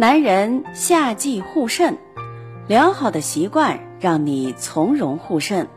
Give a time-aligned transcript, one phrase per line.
[0.00, 1.98] 男人夏季护肾，
[2.66, 5.68] 良好的习惯让你从容护肾。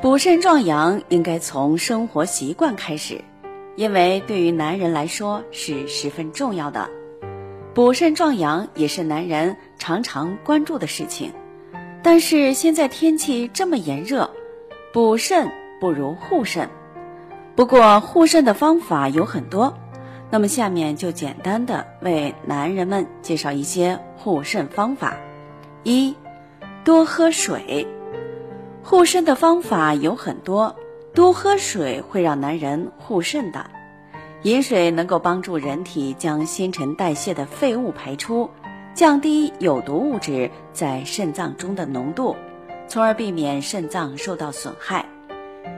[0.00, 3.20] 补肾壮阳应该从生活习惯开始，
[3.76, 6.88] 因为对于男人来说是十分重要的。
[7.74, 11.34] 补肾壮阳也是男人常常关注的事情。
[12.02, 14.30] 但是现在天气这么炎热，
[14.94, 16.70] 补肾不如护肾。
[17.54, 19.76] 不过护肾的方法有很多。
[20.30, 25.16] 那么下面就简单的为男人们介绍一些护肾方法。
[25.84, 26.14] 一，
[26.84, 27.86] 多喝水。
[28.82, 30.76] 护肾的方法有很多，
[31.14, 33.70] 多喝水会让男人护肾的。
[34.42, 38.48] 饮水能够帮助人体将新陈代谢的废物排出，
[38.94, 42.36] 降低有毒物质在肾脏中的浓度，
[42.86, 45.04] 从而避免肾脏受到损害。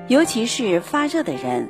[0.08, 1.68] 尤其是发热的人。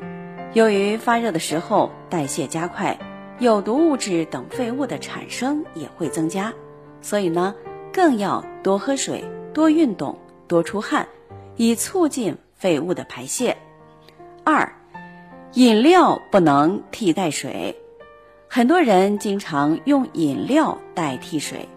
[0.52, 2.98] 由于发热的时候代谢加快，
[3.38, 6.52] 有毒物质等废物的产生也会增加，
[7.00, 7.54] 所以呢，
[7.92, 11.07] 更要多喝水、多运动、多出汗，
[11.54, 13.57] 以促进废物的排泄。
[14.42, 14.73] 二，
[15.52, 17.80] 饮料不能替代水，
[18.48, 21.68] 很多人经常用饮料代替水，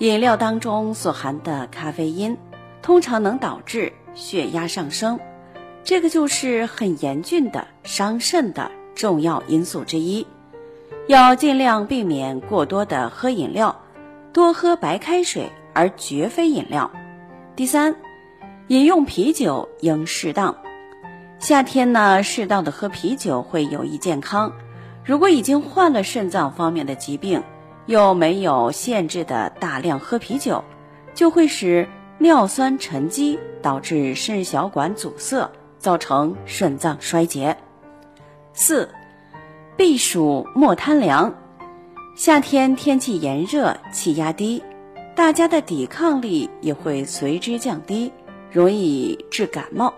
[0.00, 2.38] 饮料当中所含的咖啡因，
[2.80, 5.20] 通常能导致血压上升。
[5.86, 10.26] 这个就是很严峻的伤肾的重要因素之一，
[11.06, 13.80] 要尽量避免过多的喝饮料，
[14.32, 16.90] 多喝白开水而绝非饮料。
[17.54, 17.94] 第三，
[18.66, 20.56] 饮用啤酒应适当，
[21.38, 24.52] 夏天呢适当的喝啤酒会有益健康。
[25.04, 27.40] 如果已经患了肾脏方面的疾病，
[27.86, 30.64] 又没有限制的大量喝啤酒，
[31.14, 35.48] 就会使尿酸沉积，导致肾小管阻塞。
[35.86, 37.56] 造成肾脏衰竭。
[38.52, 38.88] 四，
[39.76, 41.32] 避暑莫贪凉。
[42.16, 44.60] 夏天天气炎热，气压低，
[45.14, 48.10] 大家的抵抗力也会随之降低，
[48.50, 49.94] 容易致感冒。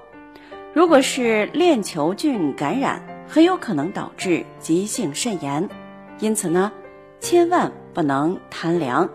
[0.74, 5.66] 如果是链球菌感染，很有可能导致急性肾炎。
[6.18, 6.70] 因此呢，
[7.18, 9.08] 千万不能贪凉。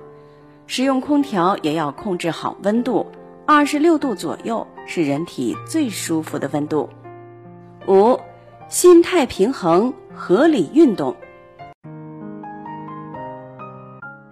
[0.66, 3.06] 使用空调也要控制好温度。
[3.46, 6.88] 二十六度左右是人体最舒服的温度。
[7.88, 8.18] 五，
[8.70, 11.14] 心态平衡，合理运动。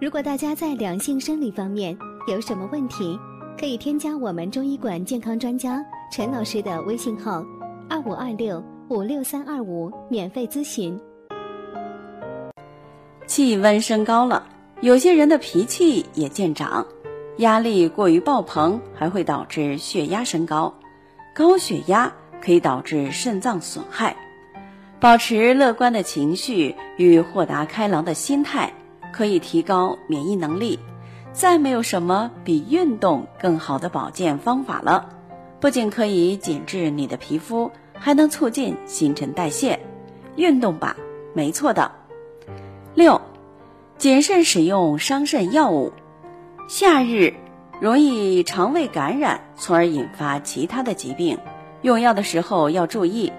[0.00, 1.96] 如果大家在两性生理方面
[2.26, 3.18] 有什么问题，
[3.60, 7.44] 可以添加我们中医馆健康专家陈老师的微信号：
[7.90, 10.98] 二五二六五六三二五，免费咨询。
[13.26, 14.42] 气温升高了，
[14.80, 16.84] 有些人的脾气也见长。
[17.38, 20.74] 压力过于爆棚，还会导致血压升高，
[21.34, 24.16] 高血压可以导致肾脏损害。
[25.00, 28.72] 保持乐观的情绪与豁达开朗的心态，
[29.12, 30.78] 可以提高免疫能力。
[31.32, 35.08] 再没有什么比运动更好的保健方法了。
[35.60, 39.80] 不仅可以紧致你的皮肤，还能促进新陈代谢。
[40.36, 40.96] 运动吧，
[41.34, 41.90] 没错的。
[42.94, 43.20] 六，
[43.96, 45.92] 谨慎使用伤肾药物。
[46.68, 47.34] 夏日
[47.80, 51.38] 容易肠胃感染，从而引发其他的疾病。
[51.82, 53.32] 用药的时候要注意，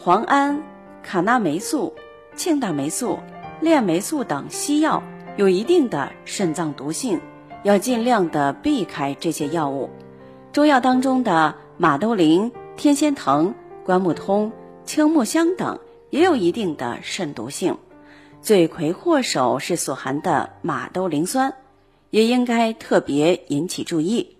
[0.00, 0.62] 磺胺、
[1.02, 1.92] 卡那霉素、
[2.36, 3.18] 庆大霉素、
[3.60, 5.02] 链霉素等西药
[5.36, 7.20] 有一定的肾脏毒性，
[7.64, 9.90] 要尽量的避开这些药物。
[10.52, 13.54] 中药当中的马兜铃、天仙藤、
[13.84, 14.52] 关木通、
[14.84, 17.76] 青木香等也有一定的肾毒性，
[18.40, 21.52] 罪魁祸首是所含的马兜铃酸。
[22.10, 24.39] 也应该特别引起注意。